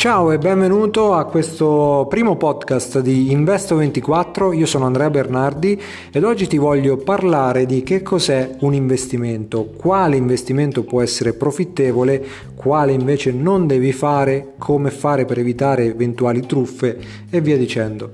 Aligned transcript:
Ciao 0.00 0.32
e 0.32 0.38
benvenuto 0.38 1.12
a 1.12 1.26
questo 1.26 2.06
primo 2.08 2.36
podcast 2.36 3.00
di 3.00 3.36
Investo24, 3.36 4.56
io 4.56 4.64
sono 4.64 4.86
Andrea 4.86 5.10
Bernardi 5.10 5.78
ed 6.10 6.24
oggi 6.24 6.46
ti 6.46 6.56
voglio 6.56 6.96
parlare 6.96 7.66
di 7.66 7.82
che 7.82 8.00
cos'è 8.00 8.56
un 8.60 8.72
investimento, 8.72 9.66
quale 9.76 10.16
investimento 10.16 10.84
può 10.84 11.02
essere 11.02 11.34
profittevole, 11.34 12.24
quale 12.54 12.92
invece 12.92 13.30
non 13.32 13.66
devi 13.66 13.92
fare, 13.92 14.54
come 14.56 14.90
fare 14.90 15.26
per 15.26 15.38
evitare 15.38 15.84
eventuali 15.84 16.46
truffe 16.46 16.98
e 17.28 17.40
via 17.42 17.58
dicendo. 17.58 18.10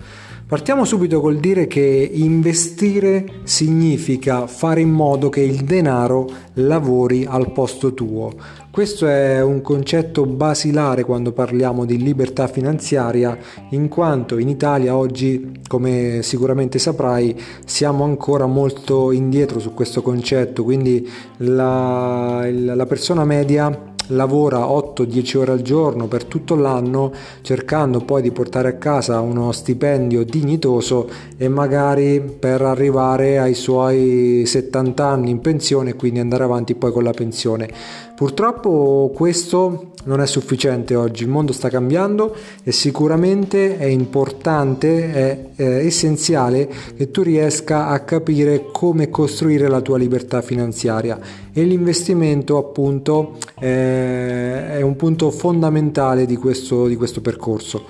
Partiamo 0.49 0.85
subito 0.85 1.21
col 1.21 1.39
dire 1.39 1.67
che 1.67 1.81
investire 1.81 3.41
significa 3.43 4.47
fare 4.47 4.81
in 4.81 4.91
modo 4.91 5.29
che 5.29 5.41
il 5.41 5.65
denaro 5.65 6.29
lavori 6.55 7.27
al 7.29 7.51
posto 7.51 7.95
tuo. 7.95 8.33
Questo 8.71 9.09
è 9.09 9.43
un 9.43 9.61
concetto 9.61 10.25
basilare 10.25 11.03
quando 11.03 11.33
parliamo 11.33 11.85
di 11.85 11.99
libertà 11.99 12.47
finanziaria, 12.47 13.37
in 13.71 13.89
quanto 13.89 14.39
in 14.39 14.49
Italia 14.49 14.95
oggi, 14.95 15.63
come 15.67 16.21
sicuramente 16.23 16.79
saprai, 16.79 17.37
siamo 17.65 18.05
ancora 18.05 18.47
molto 18.47 19.11
indietro 19.11 19.59
su 19.59 19.75
questo 19.75 20.01
concetto, 20.01 20.63
quindi 20.63 21.11
la, 21.39 22.49
la 22.49 22.87
persona 22.87 23.25
media 23.25 23.95
lavora 24.09 24.59
8-10 24.59 25.37
ore 25.37 25.53
al 25.53 25.63
giorno 25.63 26.07
per 26.07 26.25
tutto 26.25 26.55
l'anno 26.55 27.13
cercando 27.43 28.01
poi 28.01 28.23
di 28.23 28.31
portare 28.31 28.69
a 28.69 28.75
casa 28.75 29.21
uno 29.21 29.53
stipendio 29.53 30.25
dignitoso 30.25 31.09
e 31.37 31.49
magari 31.49 32.21
per 32.21 32.63
arrivare 32.63 33.39
ai 33.39 33.55
suoi 33.55 34.45
70 34.47 35.05
anni 35.05 35.31
in 35.31 35.41
pensione 35.41 35.91
e 35.91 35.95
quindi 35.95 36.21
andare 36.21 36.45
avanti 36.45 36.75
poi 36.75 36.93
con 36.93 37.03
la 37.03 37.13
pensione. 37.13 37.69
Purtroppo 38.17 39.13
questo 39.15 39.93
non 40.05 40.21
è 40.21 40.27
sufficiente 40.27 40.95
oggi, 40.95 41.25
il 41.25 41.29
mondo 41.29 41.53
sta 41.53 41.69
cambiando 41.69 42.35
e 42.63 42.73
sicuramente 42.73 43.77
è 43.77 43.85
importante, 43.85 45.13
è, 45.13 45.39
è 45.57 45.85
essenziale 45.85 46.69
che 46.97 47.11
tu 47.11 47.23
riesca 47.23 47.89
a 47.89 48.01
capire 48.01 48.67
come 48.73 49.11
costruire 49.11 49.69
la 49.69 49.81
tua 49.81 49.99
libertà 49.99 50.41
finanziaria 50.41 51.19
e 51.53 51.63
l'investimento 51.65 52.57
appunto 52.57 53.37
è, 53.59 53.96
è 53.97 54.81
un 54.83 54.97
punto 54.97 55.31
fondamentale 55.31 56.27
di 56.27 56.37
questo, 56.37 56.87
di 56.87 56.97
questo 56.97 57.21
percorso. 57.21 57.85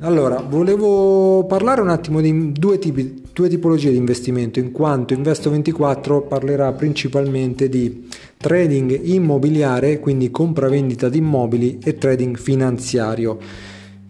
Allora, 0.00 0.44
volevo 0.48 1.44
parlare 1.44 1.80
un 1.80 1.90
attimo 1.90 2.20
di 2.20 2.52
due, 2.52 2.78
tipi, 2.78 3.22
due 3.32 3.48
tipologie 3.48 3.90
di 3.90 3.96
investimento, 3.96 4.58
in 4.58 4.72
quanto 4.72 5.14
Investo24 5.14 6.26
parlerà 6.26 6.72
principalmente 6.72 7.68
di 7.68 8.08
trading 8.36 8.98
immobiliare, 9.04 10.00
quindi 10.00 10.30
compravendita 10.30 11.08
di 11.08 11.18
immobili 11.18 11.78
e 11.84 11.98
trading 11.98 12.36
finanziario. 12.36 13.38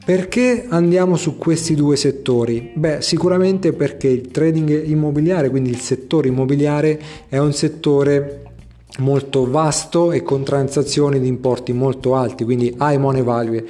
Perché 0.03 0.65
andiamo 0.69 1.17
su 1.17 1.37
questi 1.37 1.75
due 1.75 1.97
settori? 1.97 2.73
Beh, 2.75 3.01
sicuramente 3.01 3.73
perché 3.73 4.09
il 4.09 4.29
trading 4.31 4.87
immobiliare, 4.87 5.51
quindi 5.51 5.71
il 5.71 5.79
settore 5.79 6.29
immobiliare, 6.29 7.01
è 7.29 7.39
un 7.39 7.53
settore 7.53 8.50
molto 8.99 9.49
vasto 9.49 10.13
e 10.13 10.23
con 10.23 10.43
transazioni 10.43 11.21
di 11.21 11.29
importi 11.29 11.73
molto 11.73 12.15
alti, 12.15 12.45
quindi 12.45 12.77
high 12.79 12.99
money 12.99 13.23
value. 13.23 13.65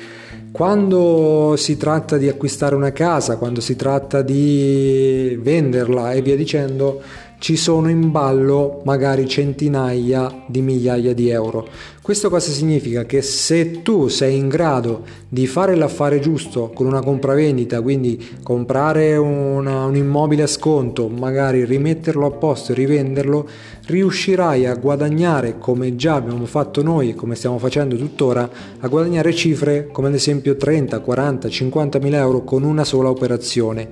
Quando 0.52 1.54
si 1.56 1.76
tratta 1.76 2.16
di 2.16 2.28
acquistare 2.28 2.74
una 2.74 2.90
casa, 2.90 3.36
quando 3.36 3.60
si 3.60 3.76
tratta 3.76 4.20
di 4.22 5.38
venderla 5.40 6.12
e 6.12 6.22
via 6.22 6.34
dicendo, 6.34 7.00
ci 7.40 7.56
sono 7.56 7.88
in 7.88 8.10
ballo 8.10 8.82
magari 8.84 9.26
centinaia 9.26 10.42
di 10.46 10.60
migliaia 10.60 11.14
di 11.14 11.30
euro. 11.30 11.66
Questo 12.02 12.28
cosa 12.28 12.50
significa? 12.50 13.04
Che 13.04 13.22
se 13.22 13.80
tu 13.80 14.08
sei 14.08 14.36
in 14.36 14.48
grado 14.48 15.04
di 15.26 15.46
fare 15.46 15.74
l'affare 15.74 16.20
giusto 16.20 16.70
con 16.74 16.86
una 16.86 17.00
compravendita, 17.00 17.80
quindi 17.80 18.38
comprare 18.42 19.16
una, 19.16 19.86
un 19.86 19.96
immobile 19.96 20.42
a 20.42 20.46
sconto, 20.46 21.08
magari 21.08 21.64
rimetterlo 21.64 22.26
a 22.26 22.30
posto 22.30 22.72
e 22.72 22.74
rivenderlo, 22.74 23.48
riuscirai 23.90 24.66
a 24.66 24.74
guadagnare 24.76 25.58
come 25.58 25.96
già 25.96 26.14
abbiamo 26.14 26.46
fatto 26.46 26.82
noi 26.82 27.10
e 27.10 27.14
come 27.14 27.34
stiamo 27.34 27.58
facendo 27.58 27.96
tuttora, 27.96 28.48
a 28.78 28.88
guadagnare 28.88 29.34
cifre 29.34 29.88
come 29.92 30.08
ad 30.08 30.14
esempio 30.14 30.56
30, 30.56 31.00
40, 31.00 31.48
50 31.48 31.98
mila 31.98 32.18
euro 32.18 32.42
con 32.44 32.62
una 32.62 32.84
sola 32.84 33.10
operazione. 33.10 33.88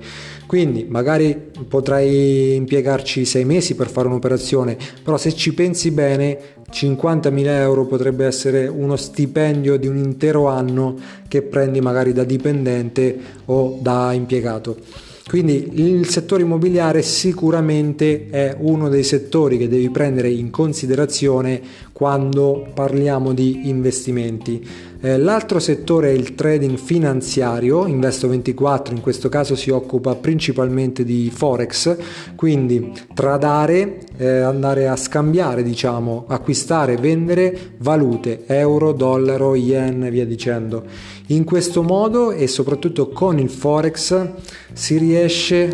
Quindi 0.47 0.87
magari 0.89 1.37
potrai 1.67 2.55
impiegarci 2.55 3.25
sei 3.25 3.45
mesi 3.45 3.75
per 3.75 3.89
fare 3.89 4.07
un'operazione, 4.07 4.77
però 5.03 5.17
se 5.17 5.33
ci 5.33 5.53
pensi 5.53 5.91
bene 5.91 6.37
50.000 6.71 7.45
euro 7.45 7.85
potrebbe 7.85 8.25
essere 8.25 8.67
uno 8.67 8.95
stipendio 8.95 9.77
di 9.77 9.87
un 9.87 9.97
intero 9.97 10.47
anno 10.47 10.95
che 11.27 11.41
prendi 11.41 11.81
magari 11.81 12.13
da 12.13 12.23
dipendente 12.23 13.19
o 13.45 13.77
da 13.81 14.13
impiegato. 14.13 15.07
Quindi 15.29 15.73
il 15.73 16.09
settore 16.09 16.41
immobiliare 16.41 17.03
sicuramente 17.03 18.29
è 18.31 18.55
uno 18.57 18.89
dei 18.89 19.03
settori 19.03 19.59
che 19.59 19.67
devi 19.67 19.91
prendere 19.91 20.31
in 20.31 20.49
considerazione 20.49 21.61
quando 21.93 22.65
parliamo 22.73 23.31
di 23.31 23.69
investimenti. 23.69 24.65
Eh, 25.01 25.17
l'altro 25.17 25.59
settore 25.59 26.09
è 26.09 26.13
il 26.13 26.33
trading 26.33 26.77
finanziario, 26.77 27.85
Investo24 27.85 28.91
in 28.91 29.01
questo 29.01 29.29
caso 29.29 29.55
si 29.55 29.69
occupa 29.69 30.15
principalmente 30.15 31.05
di 31.05 31.31
forex, 31.31 31.95
quindi 32.35 32.91
tradare, 33.13 33.99
eh, 34.17 34.27
andare 34.39 34.87
a 34.87 34.95
scambiare, 34.95 35.61
diciamo, 35.61 36.25
acquistare, 36.27 36.97
vendere 36.97 37.75
valute, 37.77 38.43
euro, 38.47 38.93
dollaro, 38.93 39.55
yen 39.55 40.09
via 40.09 40.25
dicendo. 40.25 40.83
In 41.27 41.43
questo 41.43 41.83
modo 41.83 42.31
e 42.31 42.47
soprattutto 42.47 43.09
con 43.09 43.37
il 43.37 43.49
forex 43.49 44.27
si 44.73 44.97
riesce 44.97 45.18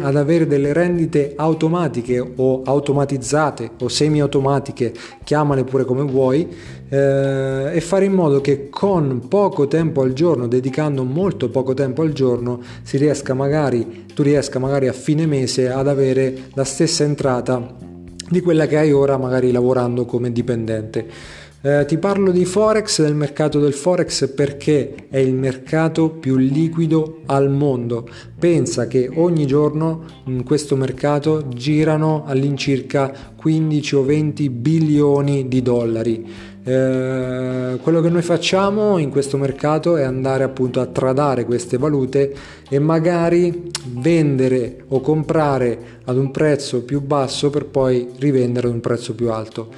ad 0.01 0.15
avere 0.15 0.47
delle 0.47 0.73
rendite 0.73 1.33
automatiche 1.35 2.19
o 2.35 2.61
automatizzate 2.63 3.71
o 3.81 3.87
semi-automatiche, 3.87 4.93
chiamale 5.23 5.63
pure 5.63 5.85
come 5.85 6.03
vuoi, 6.03 6.47
eh, 6.89 7.71
e 7.73 7.81
fare 7.81 8.05
in 8.05 8.13
modo 8.13 8.41
che 8.41 8.69
con 8.69 9.27
poco 9.27 9.67
tempo 9.67 10.01
al 10.01 10.13
giorno, 10.13 10.47
dedicando 10.47 11.03
molto 11.03 11.49
poco 11.49 11.73
tempo 11.73 12.01
al 12.01 12.13
giorno, 12.13 12.61
si 12.83 12.97
riesca 12.97 13.33
magari, 13.33 14.05
tu 14.13 14.23
riesca 14.23 14.59
magari 14.59 14.87
a 14.87 14.93
fine 14.93 15.25
mese 15.25 15.69
ad 15.69 15.87
avere 15.87 16.45
la 16.53 16.63
stessa 16.63 17.03
entrata 17.03 17.93
di 18.27 18.41
quella 18.41 18.65
che 18.65 18.77
hai 18.77 18.91
ora 18.91 19.17
magari 19.17 19.51
lavorando 19.51 20.05
come 20.05 20.31
dipendente. 20.31 21.43
Eh, 21.65 21.83
ti 21.85 21.97
parlo 21.97 22.29
di 22.29 22.45
Forex, 22.45 23.01
del 23.01 23.15
mercato 23.15 23.59
del 23.59 23.73
Forex 23.73 24.29
perché 24.29 25.07
è 25.09 25.17
il 25.17 25.33
mercato 25.33 26.11
più 26.11 26.37
liquido 26.37 27.21
al 27.25 27.49
mondo. 27.49 28.07
Pensa 28.37 28.85
che 28.85 29.09
ogni 29.11 29.47
giorno 29.47 30.03
in 30.25 30.43
questo 30.43 30.75
mercato 30.75 31.47
girano 31.47 32.23
all'incirca 32.27 33.11
15 33.35 33.95
o 33.95 34.03
20 34.03 34.49
bilioni 34.51 35.47
di 35.47 35.63
dollari. 35.63 36.31
Eh, 36.63 37.79
quello 37.81 37.99
che 37.99 38.09
noi 38.09 38.21
facciamo 38.21 38.99
in 38.99 39.09
questo 39.09 39.37
mercato 39.37 39.95
è 39.95 40.03
andare 40.03 40.43
appunto 40.43 40.81
a 40.81 40.85
tradare 40.85 41.45
queste 41.45 41.79
valute 41.79 42.31
e 42.69 42.77
magari 42.77 43.71
vendere 43.87 44.83
o 44.89 45.01
comprare 45.01 45.79
ad 46.03 46.15
un 46.15 46.29
prezzo 46.29 46.83
più 46.83 47.01
basso 47.01 47.49
per 47.49 47.65
poi 47.65 48.07
rivendere 48.19 48.67
ad 48.67 48.73
un 48.73 48.81
prezzo 48.81 49.15
più 49.15 49.31
alto. 49.31 49.69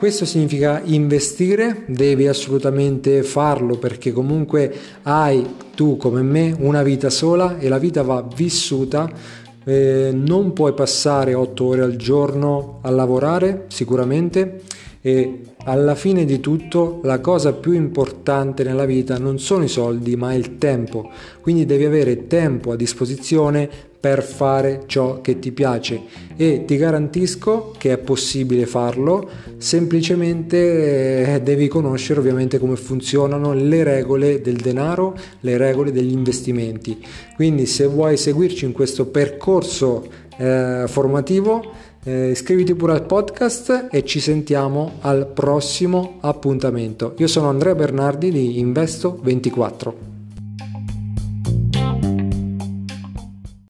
Questo 0.00 0.24
significa 0.24 0.80
investire, 0.82 1.84
devi 1.86 2.26
assolutamente 2.26 3.22
farlo 3.22 3.76
perché 3.76 4.12
comunque 4.12 4.74
hai 5.02 5.56
tu 5.74 5.98
come 5.98 6.22
me 6.22 6.56
una 6.58 6.82
vita 6.82 7.10
sola 7.10 7.58
e 7.58 7.68
la 7.68 7.76
vita 7.76 8.00
va 8.00 8.26
vissuta. 8.34 9.12
Eh, 9.62 10.10
non 10.14 10.54
puoi 10.54 10.72
passare 10.72 11.34
8 11.34 11.64
ore 11.66 11.82
al 11.82 11.96
giorno 11.96 12.78
a 12.80 12.88
lavorare 12.88 13.66
sicuramente 13.68 14.62
e 15.02 15.42
alla 15.64 15.94
fine 15.94 16.24
di 16.24 16.40
tutto 16.40 17.00
la 17.02 17.20
cosa 17.20 17.52
più 17.52 17.72
importante 17.72 18.64
nella 18.64 18.86
vita 18.86 19.18
non 19.18 19.38
sono 19.38 19.64
i 19.64 19.68
soldi 19.68 20.16
ma 20.16 20.32
il 20.32 20.56
tempo, 20.56 21.10
quindi 21.42 21.66
devi 21.66 21.84
avere 21.84 22.26
tempo 22.26 22.72
a 22.72 22.76
disposizione 22.76 23.68
per 24.00 24.22
fare 24.22 24.84
ciò 24.86 25.20
che 25.20 25.38
ti 25.38 25.52
piace 25.52 26.00
e 26.36 26.64
ti 26.64 26.78
garantisco 26.78 27.74
che 27.76 27.92
è 27.92 27.98
possibile 27.98 28.64
farlo, 28.64 29.28
semplicemente 29.58 31.34
eh, 31.34 31.40
devi 31.42 31.68
conoscere 31.68 32.18
ovviamente 32.18 32.58
come 32.58 32.76
funzionano 32.76 33.52
le 33.52 33.84
regole 33.84 34.40
del 34.40 34.56
denaro, 34.56 35.14
le 35.40 35.58
regole 35.58 35.92
degli 35.92 36.12
investimenti. 36.12 37.04
Quindi 37.36 37.66
se 37.66 37.86
vuoi 37.86 38.16
seguirci 38.16 38.64
in 38.64 38.72
questo 38.72 39.06
percorso 39.06 40.06
eh, 40.38 40.84
formativo 40.86 41.88
eh, 42.04 42.30
iscriviti 42.30 42.74
pure 42.74 42.92
al 42.92 43.04
podcast 43.04 43.88
e 43.90 44.04
ci 44.04 44.20
sentiamo 44.20 44.92
al 45.00 45.26
prossimo 45.26 46.16
appuntamento. 46.20 47.14
Io 47.18 47.26
sono 47.26 47.50
Andrea 47.50 47.74
Bernardi 47.74 48.30
di 48.30 48.58
Investo 48.58 49.18
24. 49.22 50.19